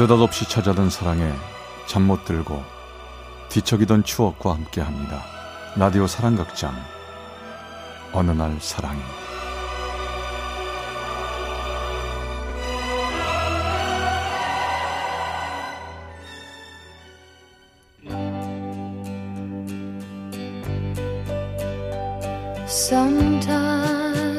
느닷없이 0.00 0.48
찾아든 0.48 0.88
사랑에 0.88 1.30
잠 1.86 2.04
못 2.04 2.24
들고 2.24 2.62
뒤척이던 3.50 4.02
추억과 4.02 4.54
함께 4.54 4.80
합니다. 4.80 5.22
라디오 5.76 6.06
사랑극장. 6.06 6.72
어느 8.14 8.30
날 8.30 8.56
사랑이. 8.60 8.98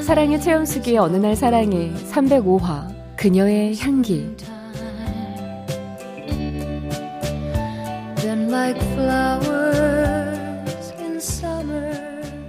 사랑의 0.04 0.41
체험수기의 0.41 0.98
어느 0.98 1.18
날 1.18 1.35
사랑이 1.35 1.93
305화. 2.12 3.16
그녀의 3.16 3.77
향기 3.77 4.35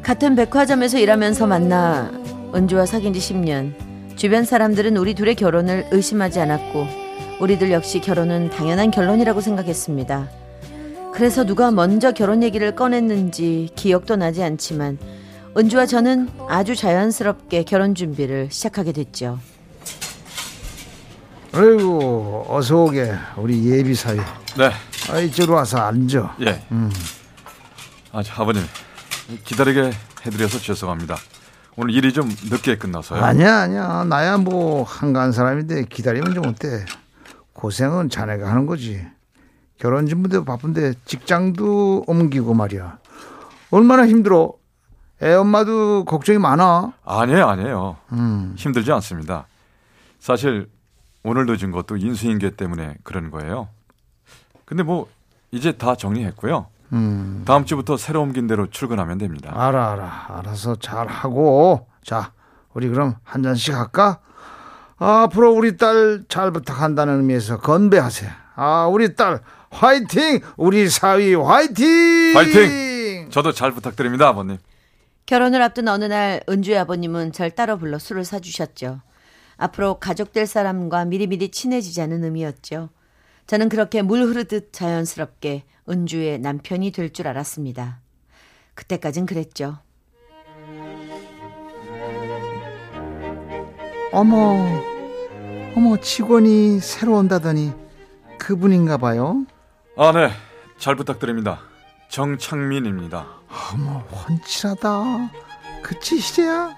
같은 0.03 0.35
백화점에서 0.37 0.99
일하면서 0.99 1.47
만나 1.47 2.11
은주와 2.55 2.87
사귄 2.87 3.13
지 3.13 3.21
10년. 3.21 3.73
주변 4.17 4.45
사람들은 4.45 4.97
우리 4.97 5.15
둘의 5.15 5.35
결혼을 5.35 5.87
의심하지 5.91 6.39
않았고 6.41 6.87
우리들 7.41 7.73
역시 7.73 8.01
결혼은 8.01 8.51
당연한 8.51 8.91
결론이라고 8.91 9.41
생각했습니다. 9.41 10.29
그래서 11.13 11.45
누가 11.45 11.71
먼저 11.71 12.13
결혼 12.13 12.43
얘기를 12.43 12.75
꺼냈는지 12.75 13.71
기억도 13.75 14.17
나지 14.17 14.43
않지만 14.43 14.99
은주와 15.57 15.87
저는 15.87 16.29
아주 16.49 16.77
자연스럽게 16.77 17.65
결혼 17.65 17.95
준비를 17.95 18.49
시작하게 18.51 18.93
됐죠. 18.93 19.39
아이고 21.53 22.47
어서 22.49 22.85
오게 22.85 23.13
우리 23.37 23.71
예비 23.71 23.95
사위. 23.95 24.19
네. 24.57 24.71
아 25.13 25.19
이쪽으로 25.19 25.57
와서 25.57 25.79
앉아. 25.79 26.37
예. 26.41 26.63
음. 26.73 26.91
아, 28.13 28.23
아버님 28.37 28.63
기다리게 29.45 29.91
해드려서 30.25 30.59
죄송합니다. 30.59 31.17
오늘 31.77 31.95
일이 31.95 32.13
좀 32.15 32.29
늦게 32.51 32.79
끝나서요. 32.79 33.23
아니야 33.23 33.61
아니야 33.61 34.05
나야 34.05 34.39
뭐 34.39 34.85
한가한 34.85 35.33
사람인데 35.33 35.85
기다리면 35.85 36.33
좀 36.35 36.47
어때? 36.47 36.85
고생은 37.53 38.09
자네가 38.09 38.49
하는 38.49 38.65
거지. 38.67 39.07
결혼 39.79 40.07
준비도 40.07 40.45
바쁜데 40.45 40.95
직장도 41.05 42.05
옮기고 42.07 42.55
말이야. 42.55 42.99
얼마나 43.71 44.07
힘들어. 44.07 44.55
애 45.23 45.35
엄마도 45.35 46.05
걱정이 46.05 46.39
많아. 46.39 46.93
아니에요 47.05 47.47
아니에요. 47.49 47.97
음. 48.13 48.55
힘들지 48.57 48.91
않습니다. 48.93 49.47
사실 50.19 50.69
오늘 51.23 51.47
늦은 51.47 51.71
것도 51.71 51.97
인수인계 51.99 52.51
때문에 52.57 52.97
그런 53.05 53.31
거예요. 53.31 53.69
근데 54.73 54.85
뭐 54.85 55.07
이제 55.51 55.73
다 55.73 55.95
정리했고요. 55.95 56.67
음. 56.95 57.43
다음 57.47 57.67
주부터 57.67 57.99
새로 57.99 58.23
옮긴 58.23 58.47
대로 58.47 58.71
출근하면 58.71 59.19
됩니다. 59.19 59.53
알아 59.55 59.93
알아 59.93 60.27
알아서 60.39 60.77
잘 60.77 61.09
하고 61.09 61.87
자 62.03 62.33
우리 62.73 62.89
그럼 62.89 63.17
한 63.23 63.43
잔씩 63.43 63.75
할까? 63.75 64.21
아, 64.97 65.25
앞으로 65.25 65.53
우리 65.53 65.77
딸 65.77 66.23
잘 66.31 66.53
부탁한다는 66.53 67.19
의미에서 67.19 67.59
건배하세요. 67.59 68.31
아 68.55 68.87
우리 68.87 69.15
딸 69.15 69.41
화이팅 69.71 70.41
우리 70.57 70.89
사위 70.89 71.35
화이팅 71.35 72.33
화이팅 72.35 73.29
저도 73.31 73.53
잘 73.53 73.73
부탁드립니다 73.73 74.29
아버님. 74.29 74.57
결혼을 75.27 75.61
앞둔 75.61 75.89
어느 75.89 76.07
날 76.07 76.41
은주의 76.49 76.79
아버님은 76.79 77.33
절 77.33 77.51
따로 77.51 77.77
불러 77.77 77.99
술을 77.99 78.25
사주셨죠. 78.25 79.03
앞으로 79.59 79.99
가족 80.01 80.33
될 80.33 80.47
사람과 80.47 81.05
미리미리 81.05 81.51
친해지자는 81.51 82.25
의미였죠. 82.25 82.89
저는 83.53 83.69
그렇게 83.69 84.01
물 84.01 84.23
흐르듯 84.23 84.73
자연스럽게 84.73 85.65
은주의 85.87 86.39
남편이 86.39 86.91
될 86.91 87.13
줄 87.13 87.29
알았습니다. 87.29 88.01
그때까진 88.73 89.27
그랬죠. 89.27 89.77
어머, 94.11 94.57
어머, 95.77 95.97
직원이 96.01 96.81
새로 96.81 97.17
온다더니 97.19 97.75
그분인가 98.39 98.97
봐요? 98.97 99.45
아, 99.99 100.13
네. 100.13 100.31
잘 100.79 100.97
부탁드립니다. 100.97 101.61
정창민입니다. 102.09 103.27
어머, 103.75 103.99
훤칠하다. 103.99 105.31
그치, 105.83 106.15
희재야? 106.17 106.75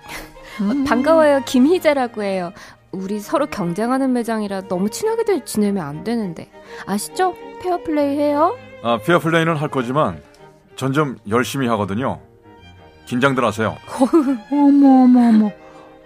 음. 0.62 0.82
반가워요. 0.91 1.42
김희재라고 1.46 2.24
해요. 2.24 2.52
우리 2.94 3.21
서로 3.21 3.47
경쟁하는 3.47 4.12
매장이라 4.12 4.62
너무 4.69 4.88
친하게 4.88 5.44
지내면 5.44 5.84
안 5.87 6.05
되는데. 6.05 6.50
아시죠? 6.87 7.34
페어플레이 7.62 8.19
해요? 8.19 8.56
아, 8.82 8.99
페어플레이는 8.99 9.56
할 9.56 9.69
거지만 9.69 10.22
전 10.76 11.00
좀 11.00 11.19
열심히 11.28 11.66
하거든요. 11.69 12.21
긴장들 13.06 13.44
하세요. 13.44 13.77
어머, 14.50 15.04
어머, 15.04 15.28
어머. 15.28 15.53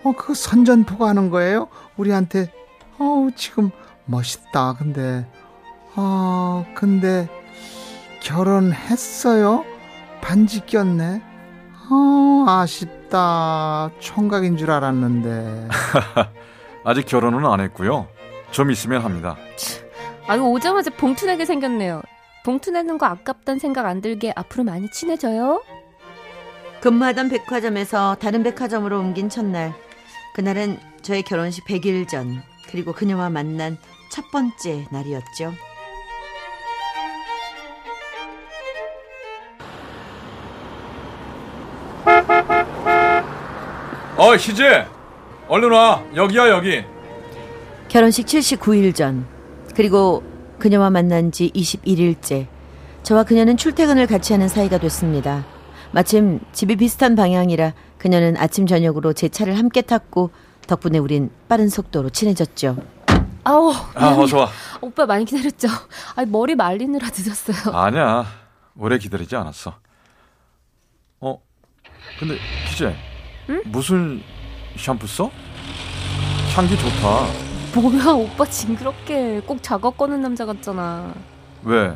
어, 0.05 0.13
그 0.17 0.35
선전포고 0.35 1.09
하는 1.09 1.31
거예요? 1.31 1.69
우리한테. 1.97 2.51
어우, 2.99 3.31
지금 3.37 3.71
멋있다. 4.07 4.75
근데, 4.79 5.27
아, 5.95 6.65
근데, 6.75 7.29
결혼했어요? 8.21 9.65
반지 10.21 10.65
꼈네? 10.67 11.23
어, 11.91 12.45
아쉽다. 12.49 13.91
총각인 13.99 14.57
줄 14.57 14.71
알았는데. 14.71 15.69
아직 16.85 17.07
결혼은 17.07 17.45
안 17.47 17.61
했고요. 17.61 18.09
좀 18.51 18.71
있으면 18.71 19.03
합니다. 19.03 19.37
아, 20.27 20.37
이거 20.37 20.47
오자마자 20.47 20.91
봉투 20.91 21.27
내게 21.27 21.45
생겼네요. 21.45 22.03
봉투 22.45 22.71
내는 22.71 22.99
거 22.99 23.07
아깝단 23.07 23.59
생각 23.59 23.87
안 23.87 24.01
들게 24.01 24.33
앞으로 24.35 24.65
많이 24.65 24.91
친해져요. 24.91 25.63
근무하던 26.81 27.29
백화점에서 27.29 28.17
다른 28.21 28.43
백화점으로 28.43 28.99
옮긴 28.99 29.29
첫날. 29.29 29.75
그날은 30.35 30.79
저의 31.03 31.23
결혼식 31.23 31.65
100일 31.67 32.07
전, 32.09 32.43
그리고 32.71 32.93
그녀와 32.93 33.31
만난 33.31 33.77
첫 34.13 34.31
번째 34.31 34.87
날이었죠. 34.91 35.53
어, 44.17 44.35
희재! 44.37 44.98
얼른 45.49 45.71
와. 45.73 46.05
여기야, 46.15 46.49
여기. 46.51 46.85
결혼식 47.89 48.27
79일 48.27 48.95
전. 48.95 49.27
그리고 49.75 50.23
그녀와 50.59 50.91
만난 50.91 51.33
지 51.33 51.51
21일째. 51.55 52.47
저와 53.03 53.25
그녀는 53.25 53.57
출퇴근을 53.57 54.07
같이 54.07 54.33
하는 54.35 54.49
사이가 54.49 54.79
됐습니다. 54.79 55.47
마침 55.93 56.41
집이 56.53 56.77
비슷한 56.77 57.17
방향이라 57.17 57.73
그녀는 57.97 58.37
아침 58.37 58.67
저녁으로 58.67 59.15
제 59.15 59.29
차를 59.31 59.57
함께 59.57 59.81
탔고 59.81 60.31
덕분에 60.67 60.99
우린 60.99 61.31
빠른 61.49 61.71
속도로 61.71 62.11
친해졌죠. 62.11 62.77
아우, 63.45 63.73
아, 63.95 64.09
어서 64.19 64.37
와. 64.41 64.49
오빠 64.83 65.07
많이 65.07 65.25
기다렸죠? 65.25 65.69
아, 66.17 66.25
머리 66.27 66.55
말리느라 66.55 67.09
늦었어요. 67.09 67.75
아니야. 67.75 68.27
오래 68.77 68.99
기다리지 68.99 69.35
않았어. 69.37 69.79
어, 71.21 71.41
근데 72.21 72.37
희재, 72.69 72.95
응? 73.49 73.63
무슨 73.65 74.23
샴푸 74.79 75.07
써? 75.07 75.31
향기 76.55 76.77
좋다. 76.79 77.27
뭐야 77.75 78.13
오빠 78.13 78.45
징그럽게 78.47 79.41
꼭 79.47 79.63
작업 79.63 79.97
거는 79.97 80.23
남자 80.23 80.47
같잖아. 80.47 81.13
왜? 81.63 81.95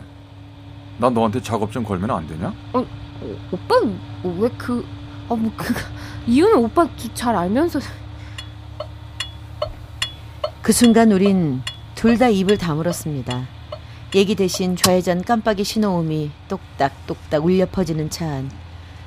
난 0.98 1.14
너한테 1.14 1.40
작업 1.40 1.72
좀 1.72 1.82
걸면 1.84 2.10
안 2.10 2.26
되냐? 2.26 2.52
어, 2.72 2.78
어 2.80 3.36
오빠 3.50 3.74
왜 4.24 4.48
그? 4.58 4.84
아 5.28 5.34
뭐 5.34 5.50
그 5.56 5.72
이유는 6.26 6.56
오빠 6.58 6.86
잘 7.14 7.34
알면서. 7.34 7.80
그 10.60 10.72
순간 10.72 11.10
우린 11.12 11.62
둘 11.94 12.18
다 12.18 12.28
입을 12.28 12.58
다물었습니다. 12.58 13.46
얘기 14.14 14.34
대신 14.34 14.76
좌회전 14.76 15.22
깜빡이 15.22 15.64
신호음이 15.64 16.30
똑딱똑딱 16.48 17.44
울려 17.44 17.66
퍼지는 17.66 18.10
차 18.10 18.26
안. 18.26 18.50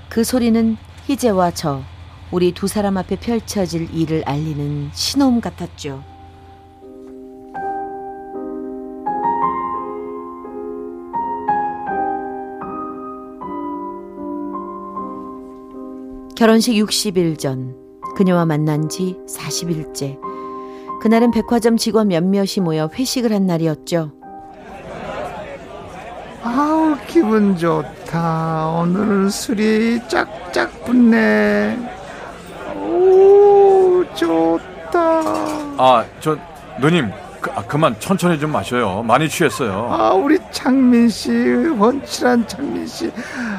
그 0.09 0.23
소리는 0.23 0.77
희재와 1.07 1.51
저 1.51 1.83
우리 2.31 2.51
두 2.51 2.67
사람 2.67 2.97
앞에 2.97 3.17
펼쳐질 3.17 3.93
일을 3.93 4.23
알리는 4.25 4.89
신호음 4.93 5.41
같았죠. 5.41 6.03
결혼식 16.35 16.73
60일 16.73 17.39
전 17.39 17.75
그녀와 18.15 18.45
만난 18.45 18.89
지 18.89 19.17
40일째. 19.27 20.19
그날은 21.01 21.31
백화점 21.31 21.77
직원 21.77 22.09
몇몇이 22.09 22.59
모여 22.61 22.89
회식을 22.93 23.31
한 23.31 23.45
날이었죠. 23.45 24.11
아우 26.43 26.97
기분 27.07 27.55
좋다. 27.55 28.67
오늘은 28.81 29.29
술이 29.29 30.07
짝짝 30.09 30.83
붙네. 30.83 31.77
오 34.23 34.59
좋다. 34.59 34.99
아 35.77 36.05
저 36.21 36.37
누님 36.79 37.11
그, 37.41 37.51
아, 37.51 37.61
그만 37.63 37.95
천천히 37.99 38.39
좀 38.39 38.51
마셔요. 38.51 39.03
많이 39.03 39.29
취했어요. 39.29 39.87
아 39.91 40.13
우리 40.13 40.39
창민 40.51 41.09
씨 41.09 41.31
원칠한 41.77 42.47
창민 42.47 42.87
씨. 42.87 43.11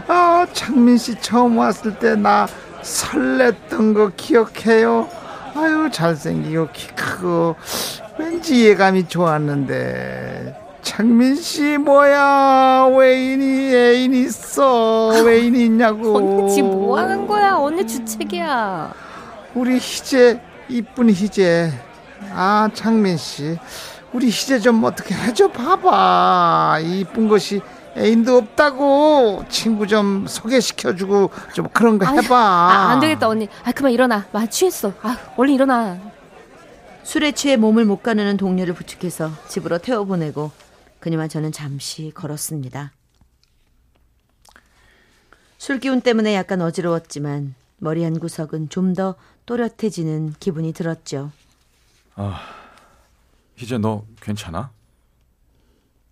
아 0.08 0.46
창민 0.52 0.96
씨 0.98 1.14
처음 1.20 1.58
왔을 1.58 1.98
때 1.98 2.16
나 2.16 2.46
설렜던 2.82 3.94
거 3.94 4.10
기억해요. 4.16 5.08
아유 5.54 5.88
잘생기고 5.90 6.68
키 6.72 6.88
크고 6.88 7.56
왠지 8.18 8.66
예감이 8.66 9.08
좋았는데 9.08 10.54
창민 10.82 11.34
씨 11.36 11.78
뭐야 11.78 12.88
왜 12.96 13.32
이니 13.32 13.74
애인 13.74 14.14
있어 14.14 15.08
왜 15.24 15.40
이니 15.40 15.64
있냐고 15.66 16.16
언니 16.16 16.54
지금 16.54 16.70
뭐 16.70 16.98
하는 16.98 17.26
거야? 17.26 17.54
언니 17.56 17.86
주책이야. 17.86 18.92
우리 19.56 19.78
희재 19.78 20.38
이쁜 20.68 21.08
희재 21.08 21.72
아 22.30 22.68
창민 22.74 23.16
씨 23.16 23.58
우리 24.12 24.26
희재 24.28 24.58
좀 24.58 24.84
어떻게 24.84 25.14
해줘 25.14 25.50
봐봐 25.50 26.80
이쁜 26.82 27.26
것이 27.26 27.62
애인도 27.96 28.36
없다고 28.36 29.46
친구 29.48 29.86
좀 29.86 30.26
소개시켜주고 30.26 31.30
좀 31.54 31.68
그런 31.72 31.98
거 31.98 32.04
해봐 32.04 32.36
아, 32.36 32.90
안 32.90 33.00
되겠다 33.00 33.28
언니. 33.28 33.48
아 33.64 33.72
그만 33.72 33.90
일어나. 33.92 34.26
많이 34.32 34.50
취했어. 34.50 34.92
아 35.00 35.16
얼른 35.38 35.54
일어나. 35.54 35.98
술에 37.02 37.32
취해 37.32 37.56
몸을 37.56 37.86
못 37.86 38.02
가누는 38.02 38.36
동료를 38.36 38.74
부축해서 38.74 39.30
집으로 39.48 39.78
태워보내고 39.78 40.50
그녀와 41.00 41.28
저는 41.28 41.52
잠시 41.52 42.12
걸었습니다. 42.14 42.92
술 45.56 45.80
기운 45.80 46.02
때문에 46.02 46.34
약간 46.34 46.60
어지러웠지만 46.60 47.54
머리 47.78 48.04
한 48.04 48.18
구석은 48.18 48.68
좀 48.68 48.92
더 48.92 49.14
또렷해지는 49.46 50.34
기분이 50.40 50.72
들었죠. 50.72 51.30
희재 53.56 53.78
너 53.78 54.04
괜찮아? 54.20 54.70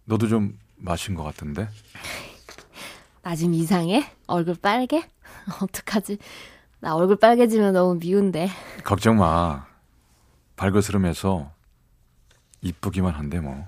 너도 0.04 0.28
좀 0.28 0.58
마신 0.76 1.14
것 1.14 1.22
같은데? 1.24 1.68
나 3.22 3.34
지금 3.34 3.54
이상해? 3.54 4.04
얼굴 4.26 4.54
빨개? 4.54 5.02
어떡하지? 5.62 6.18
나 6.80 6.94
얼굴 6.94 7.16
빨개지면 7.16 7.72
너무 7.72 7.98
미운데. 7.98 8.48
걱정 8.84 9.18
마. 9.18 9.66
발거스름해서 10.56 11.50
이쁘기만 12.62 13.14
한데 13.14 13.40
뭐. 13.40 13.64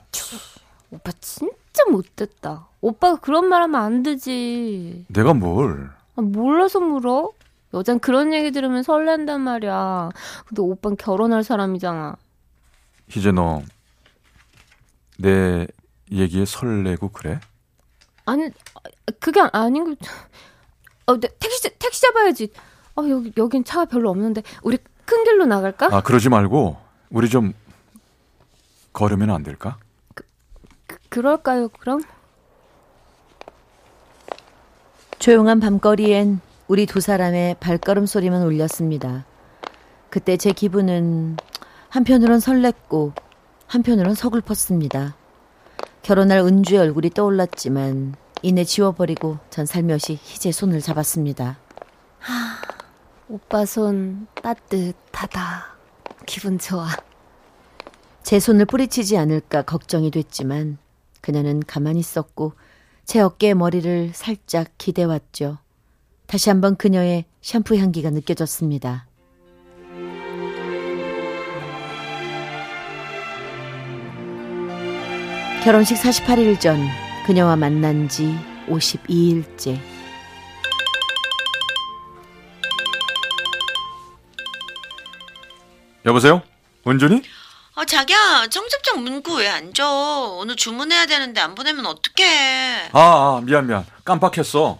오빠 0.90 1.10
진짜 1.20 1.84
못됐다. 1.90 2.68
오빠가 2.80 3.16
그런 3.18 3.46
말 3.48 3.62
하면 3.62 3.80
안 3.80 4.02
되지. 4.02 5.04
내가 5.08 5.34
뭘? 5.34 5.90
아, 6.16 6.22
몰라서 6.22 6.80
물어? 6.80 7.32
여잔 7.76 7.98
그런 8.00 8.32
얘기 8.32 8.50
들으면 8.50 8.82
설렌단 8.82 9.40
말이야. 9.40 10.10
근데 10.46 10.62
오빤 10.62 10.96
결혼할 10.96 11.44
사람이잖아. 11.44 12.16
희재 13.08 13.32
너 13.32 13.62
내 15.18 15.66
얘기에 16.12 16.44
설레고 16.44 17.08
그래? 17.08 17.40
아니, 18.26 18.50
그게 19.20 19.40
아닌 19.52 19.84
거. 19.84 20.06
어, 21.06 21.18
네, 21.18 21.28
택시, 21.38 21.70
택시 21.78 22.02
잡아야지. 22.02 22.52
아, 22.96 23.02
여기, 23.08 23.32
여긴 23.36 23.64
차가 23.64 23.84
별로 23.84 24.10
없는데. 24.10 24.42
우리 24.62 24.78
큰 25.04 25.24
길로 25.24 25.46
나갈까? 25.46 25.88
아 25.92 26.02
그러지 26.02 26.28
말고 26.28 26.76
우리 27.10 27.28
좀 27.28 27.52
걸으면 28.92 29.30
안 29.30 29.42
될까? 29.42 29.78
그, 30.14 30.24
그럴까요, 31.08 31.68
그럼? 31.68 32.02
조용한 35.18 35.60
밤거리엔 35.60 36.40
우리 36.68 36.84
두 36.84 37.00
사람의 37.00 37.56
발걸음 37.60 38.06
소리만 38.06 38.42
울렸습니다. 38.42 39.24
그때 40.10 40.36
제 40.36 40.50
기분은 40.50 41.36
한편으론 41.90 42.38
설렜고 42.40 43.12
한편으론 43.68 44.16
서글펐습니다. 44.16 45.14
결혼할 46.02 46.40
은주의 46.40 46.80
얼굴이 46.80 47.10
떠올랐지만 47.10 48.16
이내 48.42 48.64
지워버리고 48.64 49.38
전 49.48 49.64
살며시 49.64 50.18
희재 50.20 50.50
손을 50.50 50.80
잡았습니다. 50.80 51.58
오빠 53.28 53.64
손 53.64 54.26
따뜻하다. 54.42 55.76
기분 56.26 56.58
좋아. 56.58 56.88
제 58.24 58.40
손을 58.40 58.64
뿌리치지 58.64 59.16
않을까 59.16 59.62
걱정이 59.62 60.10
됐지만 60.10 60.78
그녀는 61.20 61.60
가만히 61.60 62.00
있었고 62.00 62.54
제 63.04 63.20
어깨에 63.20 63.54
머리를 63.54 64.10
살짝 64.14 64.72
기대왔죠. 64.78 65.58
다시 66.26 66.50
한번 66.50 66.76
그녀의 66.76 67.24
샴푸 67.40 67.76
향기가 67.76 68.10
느껴졌습니다. 68.10 69.06
결혼식 75.64 75.96
48일 75.96 76.60
전 76.60 76.80
그녀와 77.26 77.56
만난 77.56 78.08
지 78.08 78.34
52일째. 78.68 79.78
여보세요? 86.04 86.42
은준이? 86.86 87.22
아, 87.74 87.84
자기야, 87.84 88.46
청첩장 88.48 89.02
문구 89.02 89.36
왜 89.38 89.48
안 89.48 89.74
줘? 89.74 90.36
오늘 90.38 90.56
주문해야 90.56 91.06
되는데 91.06 91.40
안 91.40 91.54
보내면 91.54 91.84
어떡해. 91.86 92.90
아, 92.92 92.98
아 93.38 93.40
미안 93.44 93.66
미안 93.66 93.84
깜빡했어. 94.04 94.78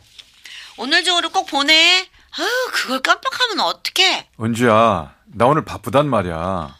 오늘 0.76 1.05
중으로 1.05 1.31
꼭 1.31 1.46
보내. 1.46 2.06
아유, 2.38 2.49
그걸 2.73 3.00
깜빡하면 3.00 3.61
어떡해. 3.61 4.28
은주야 4.40 5.14
나 5.26 5.46
오늘 5.46 5.64
바쁘단 5.64 6.08
말이야. 6.08 6.76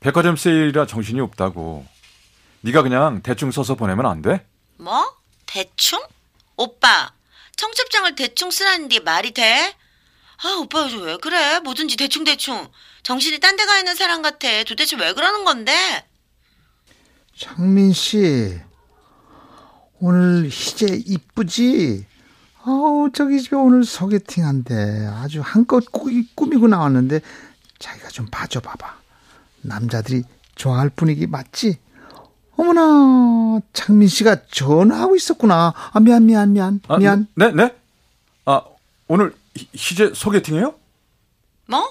백화점 0.00 0.36
세일이라 0.36 0.86
정신이 0.86 1.20
없다고. 1.20 1.86
네가 2.62 2.82
그냥 2.82 3.22
대충 3.22 3.50
써서 3.50 3.74
보내면 3.74 4.06
안 4.06 4.22
돼? 4.22 4.46
뭐? 4.78 5.14
대충? 5.46 6.00
오빠, 6.56 7.12
청첩장을 7.56 8.14
대충 8.16 8.50
쓰라는 8.50 8.88
게 8.88 9.00
말이 9.00 9.32
돼? 9.32 9.76
아, 10.42 10.48
오빠 10.60 10.82
요즘 10.84 11.02
왜 11.02 11.16
그래? 11.18 11.60
뭐든지 11.60 11.96
대충대충. 11.96 12.68
정신이 13.02 13.38
딴 13.40 13.56
데 13.56 13.66
가 13.66 13.78
있는 13.78 13.94
사람 13.94 14.22
같아. 14.22 14.64
도대체 14.64 14.96
왜 14.96 15.12
그러는 15.12 15.44
건데? 15.44 16.06
창민 17.36 17.92
씨 17.92 18.58
오늘 20.00 20.48
희재 20.50 21.02
이쁘지? 21.06 22.06
아우 22.66 23.10
저기 23.12 23.40
집에 23.42 23.56
오늘 23.56 23.84
소개팅 23.84 24.46
한대 24.46 24.74
아주 25.06 25.40
한껏 25.44 25.84
꾸- 25.92 26.10
꾸미고 26.34 26.68
나왔는데 26.68 27.20
자기가 27.78 28.08
좀 28.08 28.26
봐줘 28.30 28.60
봐봐 28.60 28.96
남자들이 29.62 30.22
좋아할 30.54 30.88
분위기 30.90 31.26
맞지? 31.26 31.78
어머나 32.56 33.60
창민 33.72 34.08
씨가 34.08 34.46
전화하고 34.50 35.16
있었구나 35.16 35.74
아 35.92 36.00
미안 36.00 36.24
미안 36.26 36.52
미안 36.52 36.80
아, 36.88 36.96
미안 36.98 37.26
네, 37.34 37.50
네? 37.52 37.74
아 38.46 38.62
오늘 39.08 39.34
희- 39.56 39.68
희재 39.74 40.12
소개팅이에요? 40.14 40.74
뭐? 41.66 41.82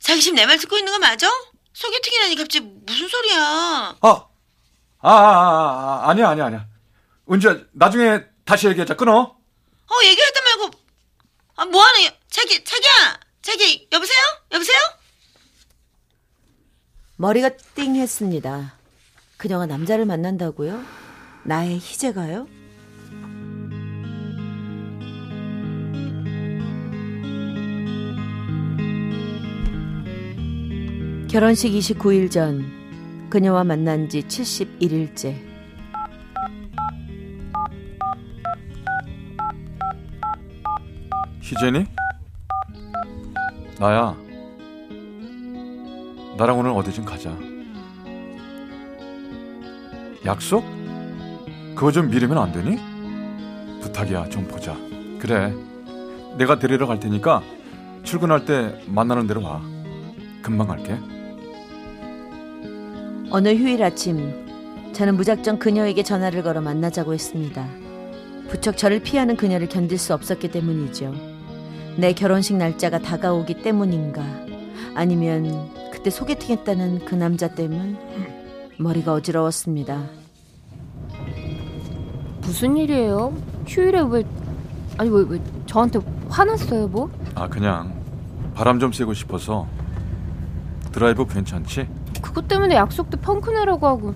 자기 0.00 0.20
지금 0.20 0.36
내 0.36 0.44
말 0.46 0.58
듣고 0.58 0.76
있는 0.76 0.92
거 0.92 0.98
맞아? 0.98 1.26
소개팅이라니 1.72 2.36
갑자기 2.36 2.66
무슨 2.86 3.08
소리야? 3.08 3.38
아, 3.40 3.96
아, 4.00 5.10
아, 5.10 5.10
아, 5.10 6.02
아 6.04 6.10
아니야 6.10 6.28
아니야 6.30 6.46
아니야. 6.46 6.66
은주야 7.30 7.56
나중에 7.72 8.22
다시 8.44 8.68
얘기하자 8.68 8.96
끊어. 8.96 9.34
어, 9.94 10.04
얘기하다 10.04 10.40
말고. 10.42 10.70
아, 11.56 11.64
뭐하는, 11.66 12.10
자기, 12.28 12.64
자기야! 12.64 13.20
자기, 13.42 13.86
여보세요? 13.92 14.18
여보세요? 14.52 14.76
머리가 17.16 17.50
띵 17.76 17.94
했습니다. 17.94 18.76
그녀가 19.36 19.66
남자를 19.66 20.04
만난다고요? 20.04 20.82
나의 21.44 21.78
희재가요? 21.78 22.48
결혼식 31.30 31.72
29일 31.72 32.30
전 32.30 33.28
그녀와 33.30 33.64
만난 33.64 34.08
지 34.08 34.22
71일째. 34.22 35.54
희재니? 41.44 41.84
나야. 43.78 44.16
나랑 46.38 46.58
오늘 46.58 46.70
어디 46.70 46.90
좀 46.90 47.04
가자. 47.04 47.36
약속? 50.24 50.64
그거 51.74 51.92
좀 51.92 52.08
미루면 52.08 52.38
안 52.38 52.50
되니? 52.50 52.78
부탁이야, 53.82 54.30
좀 54.30 54.48
보자. 54.48 54.74
그래. 55.20 55.52
내가 56.38 56.58
데리러 56.58 56.86
갈 56.86 56.98
테니까 56.98 57.42
출근할 58.04 58.46
때 58.46 58.82
만나는 58.86 59.26
대로 59.26 59.42
와. 59.42 59.60
금방 60.40 60.68
갈게. 60.68 60.98
어느 63.30 63.50
휴일 63.54 63.82
아침 63.82 64.92
저는 64.94 65.16
무작정 65.16 65.58
그녀에게 65.58 66.02
전화를 66.04 66.42
걸어 66.42 66.62
만나자고 66.62 67.12
했습니다. 67.12 67.68
부쩍 68.48 68.78
저를 68.78 69.00
피하는 69.00 69.36
그녀를 69.36 69.68
견딜 69.68 69.98
수 69.98 70.14
없었기 70.14 70.50
때문이죠. 70.50 71.33
내 71.96 72.12
결혼식 72.12 72.56
날짜가 72.56 72.98
다가오기 72.98 73.62
때문인가 73.62 74.22
아니면 74.94 75.70
그때 75.92 76.10
소개팅 76.10 76.56
했다는 76.56 77.04
그 77.04 77.14
남자 77.14 77.48
때문 77.48 77.96
머리가 78.78 79.12
어지러웠습니다. 79.14 80.02
무슨 82.40 82.76
일이에요? 82.76 83.32
휴일에 83.66 84.00
왜 84.08 84.22
아니 84.98 85.10
왜 85.10 85.22
왜 85.28 85.40
저한테 85.66 85.98
화났어요 86.28 86.88
뭐? 86.88 87.10
아 87.34 87.48
그냥 87.48 87.94
바람 88.54 88.78
좀 88.78 88.92
쐬고 88.92 89.14
싶어서 89.14 89.66
드라이브 90.92 91.26
괜찮지? 91.26 91.88
그것 92.20 92.46
때문에 92.46 92.74
약속도 92.76 93.16
펑크 93.18 93.50
내라고 93.50 93.86
하고 93.86 94.14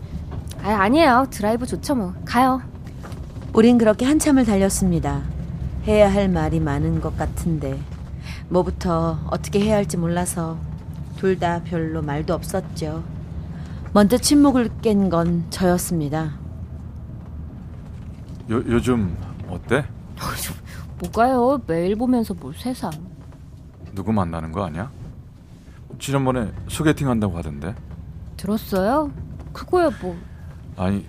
아 0.63 0.69
아니에요 0.83 1.27
드라이브 1.31 1.67
좋죠 1.67 1.95
뭐 1.95 2.15
가요 2.25 2.61
우린 3.55 3.79
그렇게 3.79 4.05
한참을 4.05 4.45
달렸습니다. 4.45 5.23
해야 5.87 6.13
할 6.13 6.29
말이 6.29 6.61
많은 6.61 7.01
것 7.01 7.17
같은데 7.17 7.79
뭐부터 8.49 9.19
어떻게 9.31 9.61
해야 9.61 9.77
할지 9.77 9.97
몰라서 9.97 10.59
둘 11.17 11.39
다 11.39 11.63
별로 11.65 12.01
말도 12.03 12.33
없었죠. 12.35 13.03
먼저 13.93 14.17
침묵을 14.19 14.71
깬 14.83 15.09
건 15.11 15.47
저였습니다. 15.51 16.35
요, 18.51 18.63
요즘 18.67 19.17
어때? 19.49 19.85
뭐가요 21.01 21.61
매일 21.67 21.97
보면서 21.97 22.35
뭘 22.35 22.55
세상 22.55 22.91
누구 23.95 24.13
만나는 24.13 24.53
거 24.53 24.65
아니야? 24.65 24.91
지난번에 25.99 26.53
소개팅 26.69 27.09
한다고 27.09 27.37
하던데 27.37 27.75
들었어요? 28.37 29.11
그거야 29.53 29.91
뭐 30.01 30.17
아니 30.77 31.07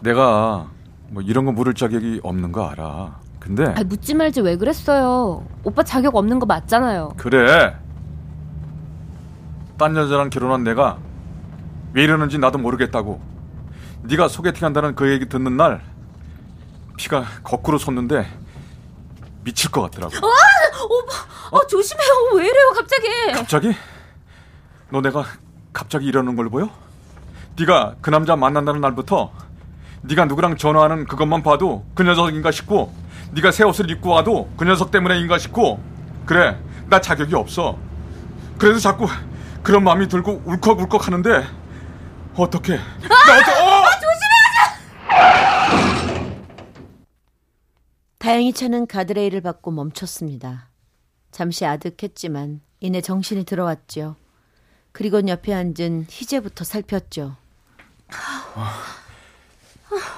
내가 0.00 0.68
뭐 1.10 1.22
이런 1.22 1.44
거 1.44 1.52
물을 1.52 1.74
자격이 1.74 2.20
없는 2.22 2.50
거 2.52 2.66
알아 2.68 3.19
근데 3.40 3.64
아, 3.64 3.82
묻지 3.82 4.14
말지 4.14 4.42
왜 4.42 4.56
그랬어요? 4.56 5.44
오빠 5.64 5.82
자격 5.82 6.14
없는 6.14 6.38
거 6.38 6.46
맞잖아요. 6.46 7.14
그래. 7.16 7.74
딴 9.78 9.96
여자랑 9.96 10.28
결혼한 10.28 10.62
내가 10.62 10.98
왜 11.94 12.04
이러는지 12.04 12.38
나도 12.38 12.58
모르겠다고 12.58 13.20
네가 14.02 14.28
소개팅 14.28 14.66
한다는 14.66 14.94
그 14.94 15.10
얘기 15.10 15.26
듣는 15.26 15.56
날 15.56 15.82
피가 16.98 17.24
거꾸로 17.42 17.78
솟는데 17.78 18.26
미칠 19.42 19.70
것 19.70 19.80
같더라고. 19.82 20.14
어? 21.50 21.66
조심해요. 21.66 22.10
왜 22.34 22.44
이래요 22.44 22.72
갑자기? 22.76 23.08
갑자기? 23.32 23.74
너 24.90 25.00
내가 25.00 25.24
갑자기 25.72 26.06
이러는 26.06 26.36
걸 26.36 26.50
보여? 26.50 26.68
네가 27.58 27.96
그 28.00 28.10
남자 28.10 28.36
만난다는 28.36 28.80
날부터 28.80 29.32
네가 30.02 30.26
누구랑 30.26 30.56
전화하는 30.56 31.06
그것만 31.06 31.42
봐도 31.42 31.84
그 31.94 32.02
녀석인가 32.02 32.50
싶고 32.50 32.92
네가 33.32 33.50
새 33.52 33.64
옷을 33.64 33.90
입고 33.90 34.10
와도 34.10 34.50
그 34.56 34.64
녀석 34.64 34.90
때문에인가 34.90 35.38
싶고 35.38 35.80
그래 36.26 36.58
나 36.88 37.00
자격이 37.00 37.34
없어 37.34 37.78
그래도 38.58 38.78
자꾸 38.78 39.06
그런 39.62 39.84
마음이 39.84 40.08
들고 40.08 40.42
울컥울컥 40.44 41.06
하는데 41.06 41.44
어떻게 42.34 42.76
나 42.76 43.38
어떻게 43.38 43.52
어! 43.52 43.80
다행히 48.18 48.52
차는 48.52 48.86
가드레일을 48.86 49.40
받고 49.40 49.70
멈췄습니다. 49.70 50.68
잠시 51.32 51.64
아득했지만 51.64 52.60
이내 52.80 53.00
정신이 53.00 53.44
들어왔죠. 53.44 54.14
그리곤 54.92 55.28
옆에 55.28 55.54
앉은 55.54 56.06
희재부터 56.10 56.64
살폈죠. 56.64 57.36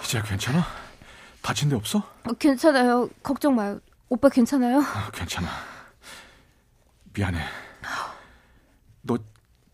이제 0.04 0.20
괜찮아? 0.22 0.66
다친 1.42 1.68
데 1.68 1.76
없어? 1.76 1.98
어, 2.24 2.32
괜찮아요. 2.38 3.08
걱정 3.22 3.56
마요. 3.56 3.80
오빠 4.08 4.28
괜찮아요? 4.28 4.78
아, 4.80 5.10
괜찮아. 5.12 5.48
미안해. 7.14 7.40
너 9.02 9.18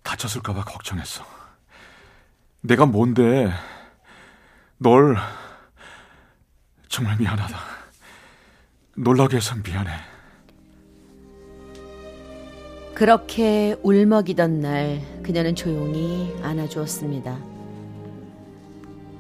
다쳤을까봐 0.02 0.64
걱정했어. 0.64 1.25
내가 2.62 2.87
뭔데? 2.87 3.52
널 4.78 5.16
정말 6.88 7.16
미안하다. 7.18 7.58
놀라게 8.96 9.37
해서 9.37 9.54
미안해. 9.56 9.92
그렇게 12.94 13.76
울먹이던 13.82 14.60
날 14.60 15.00
그녀는 15.22 15.54
조용히 15.54 16.34
안아주었습니다. 16.42 17.58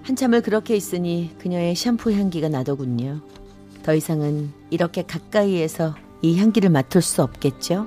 한참을 0.08 0.40
그렇게 0.40 0.74
있으니 0.74 1.36
그녀의 1.38 1.74
샴푸 1.74 2.10
향기가 2.12 2.48
나더군요. 2.48 3.20
더 3.82 3.94
이상은 3.94 4.50
이렇게 4.70 5.02
가까이에서 5.02 5.94
이 6.22 6.38
향기를 6.38 6.70
맡을 6.70 7.02
수 7.02 7.22
없겠죠? 7.22 7.86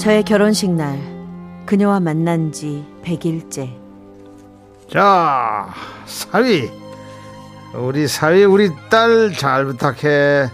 저의 0.00 0.24
결혼식 0.24 0.72
날 0.72 0.98
그녀와 1.66 2.00
만난 2.00 2.50
지 2.50 2.84
100일째. 3.04 3.70
자, 4.90 5.72
사위. 6.04 6.68
우리 7.74 8.08
사위 8.08 8.42
우리 8.42 8.70
딸 8.90 9.32
잘 9.32 9.66
부탁해. 9.66 10.50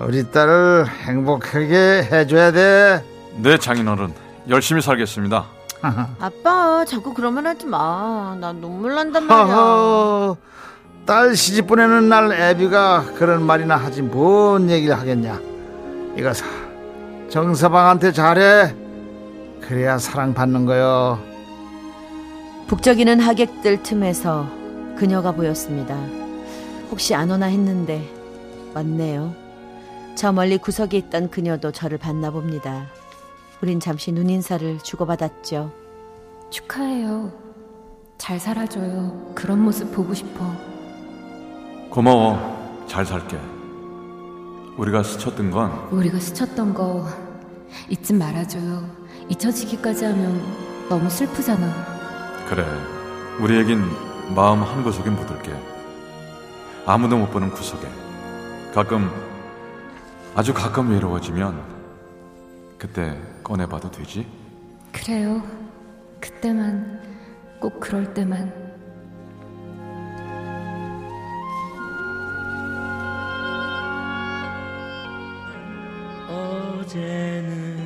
우리 0.00 0.30
딸을 0.30 0.86
행복하게 1.06 2.08
해줘야 2.10 2.52
돼. 2.52 3.04
네 3.36 3.58
장인어른 3.58 4.12
열심히 4.48 4.80
살겠습니다 4.82 5.46
아빠 6.20 6.84
자꾸 6.84 7.14
그러면 7.14 7.46
하지 7.46 7.66
마. 7.66 8.36
나 8.40 8.52
눈물 8.52 8.94
난단 8.94 9.24
말이야. 9.24 9.54
허허, 9.54 10.36
딸 11.06 11.34
시집 11.36 11.66
보내는 11.66 12.08
날 12.08 12.32
애비가 12.32 13.12
그런 13.16 13.42
말이나 13.42 13.76
하지 13.76 14.02
뭔 14.02 14.68
얘기를 14.68 14.98
하겠냐. 14.98 15.40
이거 16.16 16.32
사, 16.34 16.44
정서방한테 17.30 18.12
잘해. 18.12 18.74
그래야 19.62 19.98
사랑받는 19.98 20.66
거요. 20.66 21.18
북적이는 22.66 23.20
하객들 23.20 23.82
틈에서 23.82 24.46
그녀가 24.96 25.32
보였습니다. 25.32 25.96
혹시 26.90 27.14
안 27.14 27.30
오나 27.30 27.46
했는데 27.46 28.06
왔네요. 28.74 29.34
저 30.20 30.32
멀리 30.32 30.58
구석에 30.58 30.98
있던 30.98 31.30
그녀도 31.30 31.72
저를 31.72 31.96
봤나 31.96 32.30
봅니다. 32.30 32.84
우린 33.62 33.80
잠시 33.80 34.12
눈인사를 34.12 34.80
주고받았죠. 34.80 35.72
축하해요. 36.50 37.32
잘 38.18 38.38
살아줘요. 38.38 39.32
그런 39.34 39.60
모습 39.60 39.90
보고 39.94 40.12
싶어. 40.12 40.44
고마워. 41.88 42.84
잘 42.86 43.06
살게. 43.06 43.38
우리가 44.76 45.02
스쳤던 45.02 45.50
건? 45.50 45.88
우리가 45.90 46.18
스쳤던 46.18 46.74
거 46.74 47.06
잊지 47.88 48.12
말아줘요. 48.12 48.84
잊혀지기까지 49.30 50.04
하면 50.04 50.42
너무 50.90 51.08
슬프잖아. 51.08 52.44
그래. 52.46 52.66
우리 53.40 53.56
얘긴 53.56 53.80
마음 54.36 54.62
한 54.64 54.82
구석에 54.82 55.08
묻을게. 55.08 55.50
아무도 56.84 57.16
못 57.16 57.30
보는 57.30 57.52
구석에. 57.52 57.88
가끔 58.74 59.29
아주 60.34 60.54
가끔 60.54 60.90
외로워지면 60.90 61.62
그때 62.78 63.20
꺼내봐도 63.42 63.90
되지? 63.90 64.26
그래요 64.92 65.42
그때만 66.20 67.00
꼭 67.60 67.78
그럴 67.80 68.14
때만 68.14 68.52
어제는 76.80 77.78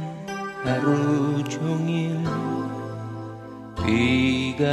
하루 0.65 1.43
종일 1.45 2.23
비가 3.85 4.69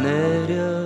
내렸어 0.00 0.77